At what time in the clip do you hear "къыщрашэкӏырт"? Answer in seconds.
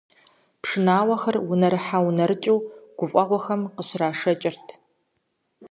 3.75-4.67